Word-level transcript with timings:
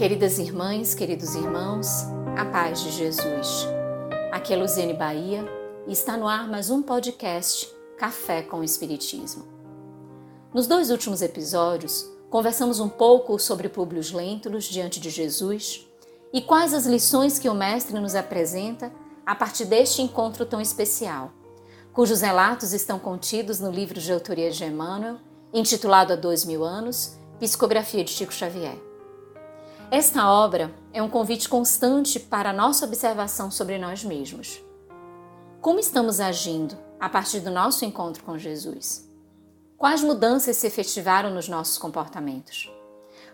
Queridas 0.00 0.38
irmãs, 0.38 0.94
queridos 0.94 1.34
irmãos, 1.34 2.06
a 2.34 2.46
paz 2.46 2.80
de 2.80 2.90
Jesus. 2.90 3.66
Aqui 4.32 4.54
é 4.54 4.56
Luziane 4.56 4.94
Bahia 4.94 5.44
e 5.86 5.92
está 5.92 6.16
no 6.16 6.26
ar 6.26 6.48
mais 6.48 6.70
um 6.70 6.80
podcast 6.80 7.70
Café 7.98 8.40
com 8.40 8.60
o 8.60 8.64
Espiritismo. 8.64 9.46
Nos 10.54 10.66
dois 10.66 10.90
últimos 10.90 11.20
episódios, 11.20 12.10
conversamos 12.30 12.80
um 12.80 12.88
pouco 12.88 13.38
sobre 13.38 13.68
Públio 13.68 14.00
Lentulus 14.14 14.64
diante 14.64 14.98
de 14.98 15.10
Jesus 15.10 15.86
e 16.32 16.40
quais 16.40 16.72
as 16.72 16.86
lições 16.86 17.38
que 17.38 17.50
o 17.50 17.54
Mestre 17.54 18.00
nos 18.00 18.14
apresenta 18.14 18.90
a 19.26 19.34
partir 19.34 19.66
deste 19.66 20.00
encontro 20.00 20.46
tão 20.46 20.62
especial, 20.62 21.30
cujos 21.92 22.22
relatos 22.22 22.72
estão 22.72 22.98
contidos 22.98 23.60
no 23.60 23.70
livro 23.70 24.00
de 24.00 24.10
autoria 24.10 24.50
de 24.50 24.64
Emmanuel, 24.64 25.18
intitulado 25.52 26.14
Há 26.14 26.16
Dois 26.16 26.46
Mil 26.46 26.64
Anos, 26.64 27.18
Psicografia 27.38 28.02
de 28.02 28.10
Chico 28.12 28.32
Xavier. 28.32 28.88
Esta 29.92 30.30
obra 30.30 30.72
é 30.92 31.02
um 31.02 31.10
convite 31.10 31.48
constante 31.48 32.20
para 32.20 32.50
a 32.50 32.52
nossa 32.52 32.84
observação 32.86 33.50
sobre 33.50 33.76
nós 33.76 34.04
mesmos. 34.04 34.62
Como 35.60 35.80
estamos 35.80 36.20
agindo 36.20 36.78
a 37.00 37.08
partir 37.08 37.40
do 37.40 37.50
nosso 37.50 37.84
encontro 37.84 38.22
com 38.22 38.38
Jesus? 38.38 39.10
Quais 39.76 40.00
mudanças 40.00 40.56
se 40.58 40.68
efetivaram 40.68 41.34
nos 41.34 41.48
nossos 41.48 41.76
comportamentos? 41.76 42.70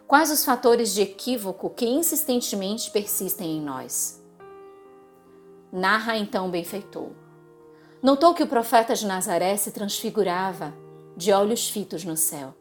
Quais 0.06 0.30
os 0.30 0.46
fatores 0.46 0.95
de 0.95 1.02
equívoco 1.02 1.69
que 1.69 1.84
insistentemente 1.84 2.91
persistem 2.91 3.59
em 3.59 3.60
nós? 3.60 4.24
Narra 5.70 6.16
então 6.16 6.48
o 6.48 6.51
benfeitor. 6.51 7.10
Notou 8.02 8.32
que 8.32 8.43
o 8.43 8.48
profeta 8.48 8.95
de 8.95 9.04
Nazaré 9.04 9.59
se 9.59 9.73
transfigurava, 9.73 10.73
de 11.15 11.35
olhos 11.35 11.68
fitos 11.68 12.02
no 12.02 12.16
céu. 12.16 12.54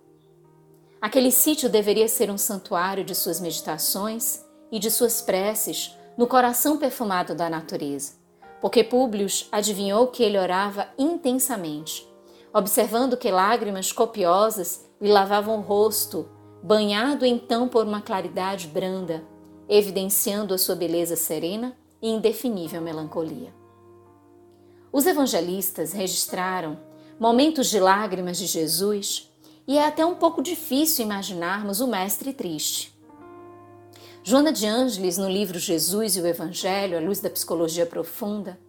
Aquele 1.06 1.32
sítio 1.32 1.70
deveria 1.70 2.08
ser 2.08 2.32
um 2.32 2.38
santuário 2.38 3.04
de 3.04 3.14
suas 3.14 3.40
meditações 3.40 4.44
e 4.72 4.80
de 4.80 4.90
suas 4.90 5.22
preces 5.22 5.96
no 6.18 6.26
coração 6.26 6.80
perfumado 6.80 7.36
da 7.36 7.48
natureza, 7.48 8.14
porque 8.60 8.84
Públio 8.84 9.28
adivinhou 9.52 10.08
que 10.08 10.24
ele 10.24 10.36
orava 10.36 10.88
intensamente, 10.98 12.12
observando 12.52 13.16
que 13.18 13.30
lágrimas 13.30 13.92
copiosas 13.92 14.84
lhe 15.00 15.12
lavavam 15.12 15.60
o 15.60 15.62
rosto, 15.62 16.28
banhado 16.64 17.24
então 17.24 17.68
por 17.68 17.86
uma 17.86 18.02
claridade 18.02 18.66
branda, 18.66 19.24
evidenciando 19.70 20.56
a 20.56 20.58
sua 20.58 20.74
beleza 20.74 21.16
serena 21.16 21.78
e 22.02 22.10
indefinível 22.10 22.82
melancolia. 22.82 23.54
Os 24.92 25.06
evangelistas 25.06 25.94
registraram 25.94 26.80
momentos 27.20 27.70
de 27.70 27.80
lágrimas 27.80 28.40
de 28.40 28.48
Jesus 28.48 29.35
e 29.68 29.78
é 29.78 29.86
até 29.86 30.06
um 30.06 30.16
pouco 30.16 30.42
difícil 30.42 31.06
imaginarmos 31.06 31.80
o 31.80 31.88
mestre 31.88 32.34
triste. 32.34 32.96
Joana 34.24 34.52
de 34.52 34.66
Ângeles, 34.66 35.18
no 35.18 35.30
livro 35.30 35.60
Jesus 35.60 36.16
e 36.16 36.22
o 36.22 36.28
Evangelho, 36.28 36.98
à 36.98 37.02
luz 37.02 37.20
da 37.20 37.30
psicologia 37.30 37.86
profunda, 37.86 38.60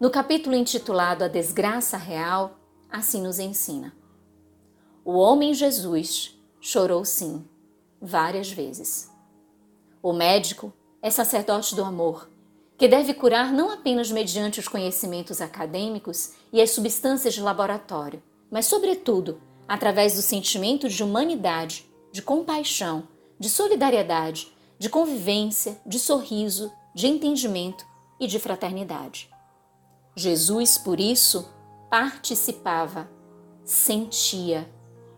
no 0.00 0.10
capítulo 0.10 0.56
intitulado 0.56 1.24
A 1.24 1.28
Desgraça 1.28 1.96
Real, 1.96 2.58
assim 2.90 3.22
nos 3.22 3.38
ensina. 3.38 3.94
O 5.04 5.18
homem 5.18 5.52
Jesus 5.52 6.38
chorou 6.60 7.04
sim, 7.04 7.44
várias 8.00 8.50
vezes. 8.50 9.10
O 10.02 10.12
médico 10.12 10.72
é 11.02 11.10
sacerdote 11.10 11.74
do 11.74 11.84
amor, 11.84 12.30
que 12.76 12.88
deve 12.88 13.14
curar 13.14 13.52
não 13.52 13.70
apenas 13.70 14.10
mediante 14.10 14.58
os 14.58 14.68
conhecimentos 14.68 15.40
acadêmicos 15.40 16.32
e 16.52 16.60
as 16.60 16.70
substâncias 16.70 17.34
de 17.34 17.40
laboratório, 17.40 18.22
mas, 18.50 18.66
sobretudo, 18.66 19.40
através 19.68 20.14
do 20.14 20.22
sentimento 20.22 20.88
de 20.88 21.02
humanidade, 21.02 21.86
de 22.12 22.22
compaixão, 22.22 23.08
de 23.38 23.48
solidariedade, 23.48 24.52
de 24.78 24.88
convivência, 24.88 25.80
de 25.86 25.98
sorriso, 25.98 26.70
de 26.94 27.06
entendimento 27.06 27.84
e 28.20 28.26
de 28.26 28.38
fraternidade. 28.38 29.30
Jesus, 30.16 30.78
por 30.78 31.00
isso, 31.00 31.48
participava, 31.90 33.10
sentia, 33.64 34.70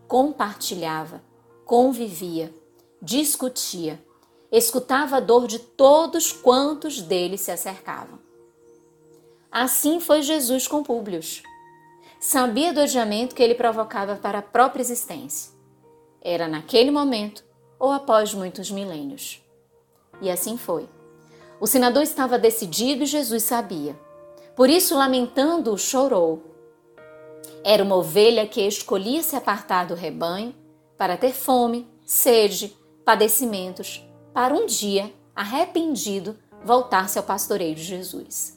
compartilhava, 0.07 1.21
convivia, 1.65 2.53
discutia, 3.01 4.03
escutava 4.51 5.17
a 5.17 5.19
dor 5.19 5.47
de 5.47 5.59
todos 5.59 6.31
quantos 6.31 7.01
dele 7.01 7.37
se 7.37 7.51
acercavam. 7.51 8.19
Assim 9.51 9.99
foi 9.99 10.21
Jesus 10.21 10.67
com 10.67 10.83
Públio 10.83 11.21
sabia 12.27 12.73
do 12.73 12.81
odiamento 12.81 13.33
que 13.33 13.41
ele 13.41 13.55
provocava 13.55 14.17
para 14.17 14.39
a 14.39 14.41
própria 14.41 14.81
existência. 14.81 15.53
Era 16.21 16.45
naquele 16.45 16.91
momento 16.91 17.41
ou 17.79 17.89
após 17.89 18.33
muitos 18.33 18.69
milênios. 18.69 19.41
E 20.21 20.29
assim 20.29 20.57
foi. 20.57 20.89
O 21.57 21.65
senador 21.65 22.03
estava 22.03 22.37
decidido 22.37 23.03
e 23.03 23.05
Jesus 23.05 23.43
sabia. 23.43 23.97
Por 24.57 24.69
isso, 24.69 24.97
lamentando, 24.97 25.77
chorou. 25.77 26.43
Era 27.63 27.81
uma 27.81 27.95
ovelha 27.95 28.45
que 28.45 28.59
escolhia 28.59 29.23
se 29.23 29.37
apartar 29.37 29.87
do 29.87 29.95
rebanho 29.95 30.53
para 30.97 31.15
ter 31.15 31.31
fome, 31.31 31.87
sede, 32.03 32.75
padecimentos, 33.05 34.05
para 34.33 34.53
um 34.53 34.65
dia, 34.65 35.13
arrependido, 35.33 36.37
voltar-se 36.61 37.17
ao 37.17 37.23
pastoreio 37.23 37.73
de 37.73 37.83
Jesus. 37.83 38.56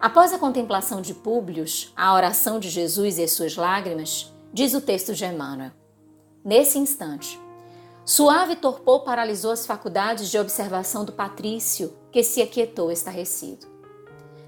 Após 0.00 0.32
a 0.32 0.38
contemplação 0.38 1.02
de 1.02 1.12
Públio, 1.12 1.64
a 1.96 2.14
oração 2.14 2.60
de 2.60 2.70
Jesus 2.70 3.18
e 3.18 3.24
as 3.24 3.32
suas 3.32 3.56
lágrimas, 3.56 4.32
diz 4.52 4.72
o 4.72 4.80
texto 4.80 5.12
de 5.12 5.24
Emmanuel. 5.24 5.72
Nesse 6.44 6.78
instante, 6.78 7.38
suave 8.04 8.54
torpor 8.54 9.00
paralisou 9.00 9.50
as 9.50 9.66
faculdades 9.66 10.30
de 10.30 10.38
observação 10.38 11.04
do 11.04 11.10
patrício, 11.10 11.92
que 12.12 12.22
se 12.22 12.40
aquietou 12.40 12.92
estarrecido. 12.92 13.66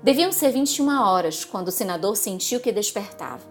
Deviam 0.01 0.31
ser 0.31 0.53
21 0.53 0.89
horas 1.03 1.45
quando 1.45 1.67
o 1.67 1.73
senador 1.73 2.17
sentiu 2.17 2.61
que 2.61 2.71
despertava. 2.71 3.43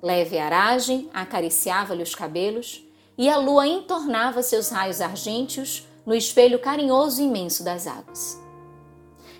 Leve 0.00 0.38
aragem 0.38 1.10
acariciava-lhe 1.12 2.04
os 2.04 2.14
cabelos 2.14 2.86
e 3.18 3.28
a 3.28 3.36
lua 3.36 3.66
entornava 3.66 4.44
seus 4.44 4.68
raios 4.68 5.00
argênteos 5.00 5.88
no 6.06 6.14
espelho 6.14 6.60
carinhoso 6.60 7.20
e 7.20 7.24
imenso 7.24 7.64
das 7.64 7.88
águas. 7.88 8.45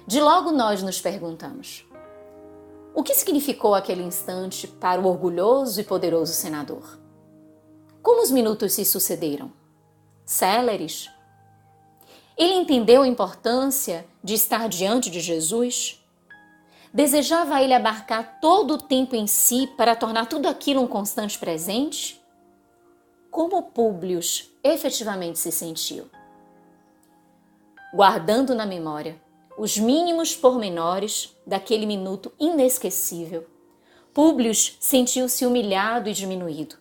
De 0.06 0.20
logo 0.20 0.52
nós 0.52 0.82
nos 0.82 1.00
perguntamos: 1.00 1.84
o 2.94 3.02
que 3.02 3.14
significou 3.14 3.74
aquele 3.74 4.02
instante 4.02 4.68
para 4.68 5.00
o 5.00 5.06
orgulhoso 5.06 5.80
e 5.80 5.84
poderoso 5.84 6.32
senador? 6.32 6.98
Como 8.02 8.22
os 8.22 8.30
minutos 8.30 8.72
se 8.72 8.84
sucederam? 8.84 9.52
Céleres? 10.24 11.10
Ele 12.38 12.54
entendeu 12.54 13.02
a 13.02 13.08
importância 13.08 14.06
de 14.22 14.34
estar 14.34 14.68
diante 14.68 15.10
de 15.10 15.18
Jesus? 15.18 16.00
Desejava 16.94 17.60
ele 17.60 17.74
abarcar 17.74 18.38
todo 18.40 18.74
o 18.74 18.78
tempo 18.78 19.16
em 19.16 19.26
si 19.26 19.66
para 19.76 19.96
tornar 19.96 20.26
tudo 20.26 20.48
aquilo 20.48 20.80
um 20.80 20.86
constante 20.86 21.36
presente? 21.36 22.22
Como 23.28 23.60
Públio 23.64 24.20
efetivamente 24.62 25.38
se 25.38 25.50
sentiu? 25.50 26.08
Guardando 27.92 28.54
na 28.54 28.64
memória 28.64 29.25
os 29.56 29.78
mínimos 29.78 30.36
pormenores 30.36 31.36
daquele 31.46 31.86
minuto 31.86 32.32
inesquecível. 32.38 33.46
Públio 34.12 34.54
sentiu-se 34.54 35.44
humilhado 35.44 36.08
e 36.08 36.12
diminuído, 36.12 36.76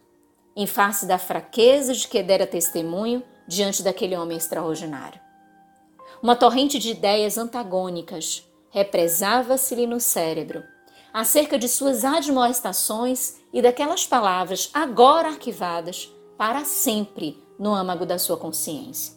em 0.55 0.67
face 0.67 1.05
da 1.05 1.17
fraqueza 1.17 1.93
de 1.93 2.07
que 2.07 2.21
dera 2.23 2.47
testemunho 2.47 3.23
diante 3.47 3.83
daquele 3.83 4.15
homem 4.15 4.37
extraordinário. 4.37 5.19
Uma 6.21 6.35
torrente 6.35 6.79
de 6.79 6.91
ideias 6.91 7.37
antagônicas 7.37 8.43
represava-se-lhe 8.69 9.85
no 9.85 9.99
cérebro 9.99 10.63
acerca 11.13 11.57
de 11.57 11.69
suas 11.69 12.03
admoestações 12.03 13.37
e 13.53 13.61
daquelas 13.61 14.05
palavras 14.05 14.69
agora 14.73 15.29
arquivadas 15.29 16.11
para 16.37 16.65
sempre 16.65 17.41
no 17.57 17.73
âmago 17.73 18.05
da 18.05 18.19
sua 18.19 18.35
consciência. 18.35 19.13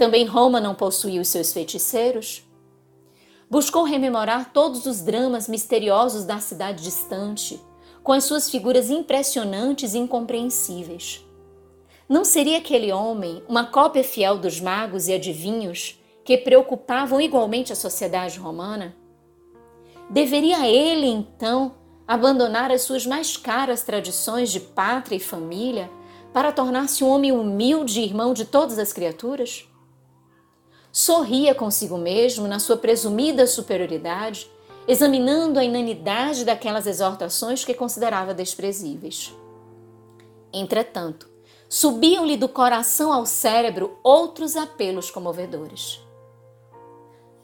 Também 0.00 0.24
Roma 0.24 0.62
não 0.62 0.74
possuía 0.74 1.20
os 1.20 1.28
seus 1.28 1.52
feiticeiros? 1.52 2.42
Buscou 3.50 3.84
rememorar 3.84 4.50
todos 4.50 4.86
os 4.86 5.02
dramas 5.02 5.46
misteriosos 5.46 6.24
da 6.24 6.38
cidade 6.38 6.82
distante, 6.82 7.60
com 8.02 8.10
as 8.10 8.24
suas 8.24 8.48
figuras 8.48 8.88
impressionantes 8.88 9.92
e 9.92 9.98
incompreensíveis. 9.98 11.22
Não 12.08 12.24
seria 12.24 12.56
aquele 12.56 12.90
homem 12.90 13.42
uma 13.46 13.66
cópia 13.66 14.02
fiel 14.02 14.38
dos 14.38 14.58
magos 14.58 15.06
e 15.06 15.12
adivinhos 15.12 16.00
que 16.24 16.38
preocupavam 16.38 17.20
igualmente 17.20 17.70
a 17.70 17.76
sociedade 17.76 18.38
romana? 18.38 18.96
Deveria 20.08 20.66
ele, 20.66 21.08
então, 21.08 21.74
abandonar 22.08 22.70
as 22.70 22.80
suas 22.80 23.04
mais 23.04 23.36
caras 23.36 23.82
tradições 23.82 24.50
de 24.50 24.60
pátria 24.60 25.16
e 25.16 25.20
família 25.20 25.90
para 26.32 26.52
tornar-se 26.52 27.04
um 27.04 27.08
homem 27.10 27.32
humilde 27.32 28.00
e 28.00 28.04
irmão 28.04 28.32
de 28.32 28.46
todas 28.46 28.78
as 28.78 28.94
criaturas? 28.94 29.69
Sorria 30.92 31.54
consigo 31.54 31.96
mesmo 31.96 32.48
na 32.48 32.58
sua 32.58 32.76
presumida 32.76 33.46
superioridade, 33.46 34.50
examinando 34.86 35.58
a 35.58 35.64
inanidade 35.64 36.44
daquelas 36.44 36.86
exortações 36.86 37.64
que 37.64 37.74
considerava 37.74 38.34
desprezíveis. 38.34 39.34
Entretanto, 40.52 41.28
subiam-lhe 41.68 42.36
do 42.36 42.48
coração 42.48 43.12
ao 43.12 43.24
cérebro 43.24 43.98
outros 44.02 44.56
apelos 44.56 45.10
comovedores. 45.10 46.00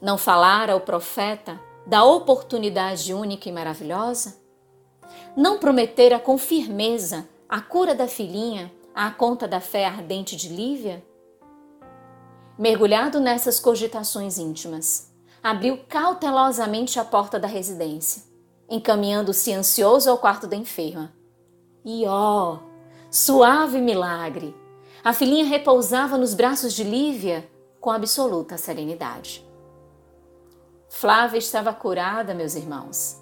Não 0.01 0.17
falara 0.17 0.75
o 0.75 0.81
profeta 0.81 1.59
da 1.85 2.03
oportunidade 2.03 3.13
única 3.13 3.47
e 3.47 3.51
maravilhosa? 3.51 4.37
Não 5.35 5.57
prometera 5.57 6.19
com 6.19 6.37
firmeza 6.37 7.27
a 7.47 7.61
cura 7.61 7.95
da 7.95 8.07
filhinha 8.07 8.71
à 8.93 9.09
conta 9.09 9.47
da 9.47 9.61
fé 9.61 9.85
ardente 9.85 10.35
de 10.35 10.49
Lívia? 10.49 11.03
Mergulhado 12.57 13.19
nessas 13.19 13.59
cogitações 13.59 14.39
íntimas, 14.39 15.13
abriu 15.43 15.79
cautelosamente 15.87 16.99
a 16.99 17.05
porta 17.05 17.39
da 17.39 17.47
residência, 17.47 18.23
encaminhando-se 18.67 19.53
ansioso 19.53 20.09
ao 20.09 20.17
quarto 20.17 20.47
da 20.47 20.55
enferma. 20.55 21.13
E 21.85 22.03
ó, 22.07 22.55
oh, 22.55 22.59
suave 23.11 23.79
milagre! 23.79 24.55
A 25.03 25.13
filhinha 25.13 25.45
repousava 25.45 26.17
nos 26.17 26.33
braços 26.33 26.73
de 26.73 26.83
Lívia 26.83 27.47
com 27.79 27.91
absoluta 27.91 28.57
serenidade. 28.57 29.45
Flávia 30.89 31.37
estava 31.37 31.71
curada, 31.71 32.33
meus 32.33 32.55
irmãos. 32.55 33.21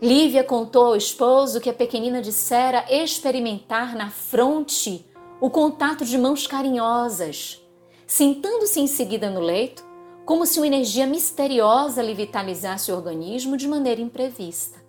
Lívia 0.00 0.42
contou 0.42 0.86
ao 0.86 0.96
esposo 0.96 1.60
que 1.60 1.68
a 1.68 1.74
pequenina 1.74 2.22
dissera 2.22 2.86
experimentar 2.88 3.94
na 3.94 4.10
fronte 4.10 5.06
o 5.40 5.50
contato 5.50 6.06
de 6.06 6.16
mãos 6.16 6.46
carinhosas, 6.46 7.60
sentando-se 8.06 8.80
em 8.80 8.86
seguida 8.86 9.28
no 9.30 9.40
leito, 9.40 9.84
como 10.24 10.44
se 10.46 10.58
uma 10.58 10.66
energia 10.66 11.06
misteriosa 11.06 12.02
lhe 12.02 12.14
vitalizasse 12.14 12.90
o 12.90 12.96
organismo 12.96 13.56
de 13.56 13.68
maneira 13.68 14.00
imprevista. 14.00 14.84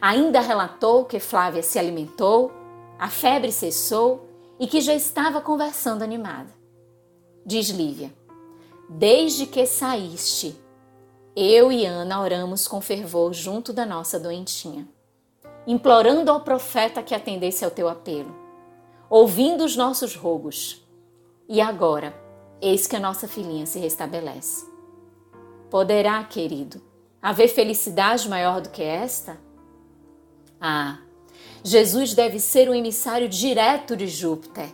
Ainda 0.00 0.40
relatou 0.40 1.04
que 1.04 1.20
Flávia 1.20 1.62
se 1.62 1.78
alimentou, 1.78 2.50
a 2.98 3.08
febre 3.08 3.52
cessou 3.52 4.26
e 4.58 4.66
que 4.66 4.80
já 4.80 4.94
estava 4.94 5.40
conversando 5.40 6.02
animada. 6.02 6.52
Diz 7.44 7.68
Lívia: 7.68 8.12
Desde 8.88 9.46
que 9.46 9.66
saíste, 9.66 10.56
eu 11.34 11.72
e 11.72 11.86
Ana 11.86 12.20
oramos 12.20 12.68
com 12.68 12.80
fervor 12.80 13.32
junto 13.32 13.72
da 13.72 13.86
nossa 13.86 14.18
doentinha, 14.18 14.88
implorando 15.66 16.30
ao 16.30 16.40
profeta 16.40 17.02
que 17.02 17.14
atendesse 17.14 17.64
ao 17.64 17.70
teu 17.70 17.88
apelo, 17.88 18.34
ouvindo 19.08 19.64
os 19.64 19.76
nossos 19.76 20.14
rogos. 20.14 20.81
E 21.52 21.60
agora, 21.60 22.18
eis 22.62 22.86
que 22.86 22.96
a 22.96 22.98
nossa 22.98 23.28
filhinha 23.28 23.66
se 23.66 23.78
restabelece. 23.78 24.64
Poderá, 25.68 26.24
querido, 26.24 26.80
haver 27.20 27.46
felicidade 27.48 28.26
maior 28.26 28.62
do 28.62 28.70
que 28.70 28.82
esta? 28.82 29.38
Ah, 30.58 31.00
Jesus 31.62 32.14
deve 32.14 32.40
ser 32.40 32.70
o 32.70 32.74
emissário 32.74 33.28
direto 33.28 33.94
de 33.94 34.06
Júpiter, 34.06 34.70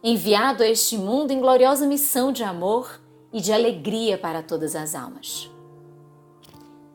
enviado 0.00 0.62
a 0.62 0.68
este 0.68 0.96
mundo 0.96 1.32
em 1.32 1.40
gloriosa 1.40 1.88
missão 1.88 2.30
de 2.30 2.44
amor 2.44 3.00
e 3.32 3.40
de 3.40 3.52
alegria 3.52 4.16
para 4.16 4.44
todas 4.44 4.76
as 4.76 4.94
almas. 4.94 5.50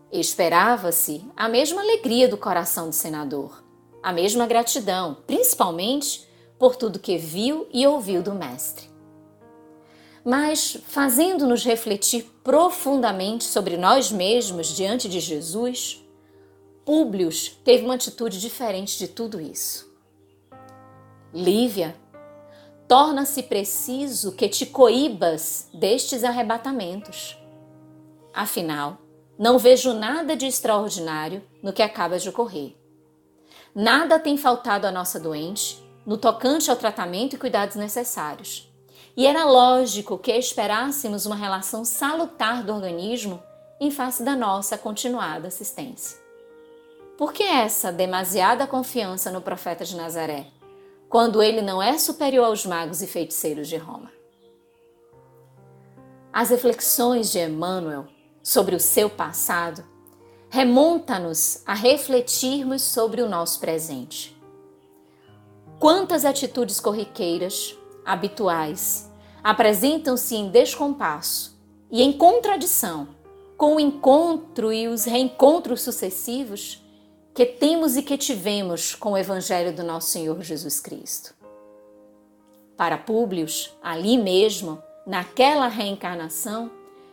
Esperava-se 0.09 1.21
a 1.35 1.49
mesma 1.49 1.81
alegria 1.81 2.29
do 2.29 2.37
coração 2.37 2.87
do 2.87 2.95
senador, 2.95 3.61
a 4.01 4.13
mesma 4.13 4.47
gratidão, 4.47 5.17
principalmente 5.27 6.25
por 6.57 6.77
tudo 6.77 6.97
que 6.97 7.17
viu 7.17 7.67
e 7.73 7.85
ouviu 7.85 8.23
do 8.23 8.33
Mestre. 8.33 8.95
Mas, 10.29 10.75
fazendo-nos 10.89 11.63
refletir 11.63 12.25
profundamente 12.43 13.45
sobre 13.45 13.77
nós 13.77 14.11
mesmos 14.11 14.75
diante 14.75 15.07
de 15.07 15.21
Jesus, 15.21 16.05
Públio 16.83 17.29
teve 17.63 17.85
uma 17.85 17.93
atitude 17.93 18.37
diferente 18.37 18.97
de 18.97 19.07
tudo 19.07 19.39
isso. 19.39 19.89
Lívia, 21.33 21.95
torna-se 22.89 23.41
preciso 23.43 24.33
que 24.33 24.49
te 24.49 24.65
coíbas 24.65 25.69
destes 25.73 26.25
arrebatamentos. 26.25 27.37
Afinal, 28.33 28.97
não 29.39 29.57
vejo 29.57 29.93
nada 29.93 30.35
de 30.35 30.45
extraordinário 30.45 31.41
no 31.63 31.71
que 31.71 31.81
acaba 31.81 32.19
de 32.19 32.27
ocorrer. 32.27 32.75
Nada 33.73 34.19
tem 34.19 34.35
faltado 34.35 34.85
à 34.85 34.91
nossa 34.91 35.21
doente 35.21 35.81
no 36.05 36.17
tocante 36.17 36.69
ao 36.69 36.75
tratamento 36.75 37.37
e 37.37 37.39
cuidados 37.39 37.77
necessários. 37.77 38.66
E 39.17 39.25
era 39.25 39.45
lógico 39.45 40.19
que 40.19 40.31
esperássemos 40.31 41.25
uma 41.25 41.35
relação 41.35 41.83
salutar 41.83 42.63
do 42.63 42.71
organismo 42.71 43.41
em 43.81 43.89
face 43.89 44.21
da 44.21 44.35
nossa 44.35 44.77
continuada 44.77 45.47
assistência. 45.47 46.19
Por 47.17 47.33
que 47.33 47.41
essa 47.41 47.91
demasiada 47.91 48.67
confiança 48.67 49.31
no 49.31 49.41
profeta 49.41 49.83
de 49.83 49.95
Nazaré, 49.95 50.45
quando 51.09 51.41
ele 51.41 51.63
não 51.63 51.81
é 51.81 51.97
superior 51.97 52.45
aos 52.45 52.63
magos 52.63 53.01
e 53.01 53.07
feiticeiros 53.07 53.67
de 53.67 53.77
Roma? 53.77 54.11
As 56.31 56.51
reflexões 56.51 57.31
de 57.31 57.39
Emmanuel 57.39 58.05
sobre 58.43 58.75
o 58.75 58.79
seu 58.79 59.09
passado, 59.09 59.83
remonta-nos 60.47 61.63
a 61.65 61.73
refletirmos 61.73 62.83
sobre 62.83 63.23
o 63.23 63.29
nosso 63.29 63.59
presente. 63.59 64.39
Quantas 65.79 66.23
atitudes 66.23 66.79
corriqueiras, 66.79 67.75
habituais, 68.07 69.11
apresentam-se 69.43 70.33
em 70.33 70.49
descompasso 70.49 71.59
e 71.91 72.01
em 72.01 72.13
contradição 72.13 73.09
com 73.57 73.75
o 73.75 73.79
encontro 73.79 74.71
e 74.71 74.87
os 74.87 75.03
reencontros 75.03 75.81
sucessivos 75.81 76.81
que 77.33 77.45
temos 77.45 77.97
e 77.97 78.01
que 78.01 78.17
tivemos 78.17 78.95
com 78.95 79.11
o 79.11 79.17
Evangelho 79.17 79.75
do 79.75 79.83
nosso 79.83 80.09
Senhor 80.09 80.41
Jesus 80.41 80.79
Cristo. 80.79 81.35
Para 82.77 82.97
Públio, 82.97 83.45
ali 83.83 84.17
mesmo, 84.17 84.81
naquela 85.05 85.67
reencarnação, 85.67 86.71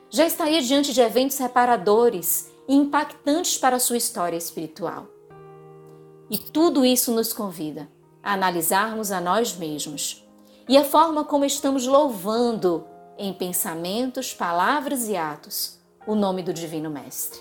já 0.08 0.26
estaria 0.26 0.62
diante 0.62 0.92
de 0.92 1.00
eventos 1.00 1.38
reparadores 1.38 2.50
e 2.68 2.74
impactantes 2.74 3.58
para 3.58 3.78
sua 3.78 3.96
história 3.96 4.36
espiritual. 4.36 5.08
E 6.30 6.38
tudo 6.38 6.84
isso 6.84 7.12
nos 7.12 7.32
convida 7.32 7.88
a 8.22 8.34
analisarmos 8.34 9.10
a 9.10 9.20
nós 9.20 9.56
mesmos 9.56 10.23
e 10.68 10.76
a 10.76 10.84
forma 10.84 11.24
como 11.24 11.44
estamos 11.44 11.86
louvando 11.86 12.86
em 13.18 13.32
pensamentos, 13.32 14.32
palavras 14.32 15.08
e 15.08 15.16
atos 15.16 15.78
o 16.06 16.14
nome 16.14 16.42
do 16.42 16.52
Divino 16.52 16.90
Mestre. 16.90 17.40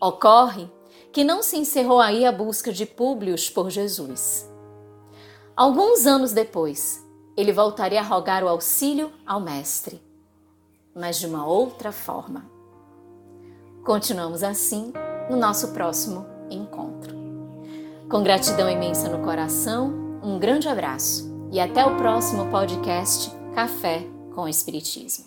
Ocorre 0.00 0.68
que 1.12 1.24
não 1.24 1.42
se 1.42 1.58
encerrou 1.58 2.00
aí 2.00 2.24
a 2.24 2.32
busca 2.32 2.72
de 2.72 2.86
Públio 2.86 3.36
por 3.52 3.70
Jesus. 3.70 4.48
Alguns 5.56 6.06
anos 6.06 6.32
depois, 6.32 7.04
ele 7.36 7.52
voltaria 7.52 8.00
a 8.00 8.04
rogar 8.04 8.42
o 8.42 8.48
auxílio 8.48 9.12
ao 9.26 9.40
Mestre 9.40 10.00
mas 10.94 11.18
de 11.18 11.26
uma 11.26 11.46
outra 11.46 11.90
forma. 11.90 12.44
Continuamos 13.84 14.42
assim 14.42 14.92
no 15.30 15.36
nosso 15.36 15.72
próximo 15.72 16.26
encontro. 16.50 17.16
Com 18.08 18.22
gratidão 18.22 18.68
imensa 18.68 19.08
no 19.08 19.24
coração, 19.24 20.20
um 20.22 20.38
grande 20.38 20.68
abraço 20.68 21.31
e 21.52 21.60
até 21.60 21.84
o 21.84 21.96
próximo 21.96 22.46
podcast 22.46 23.30
Café 23.54 24.02
com 24.34 24.48
Espiritismo. 24.48 25.20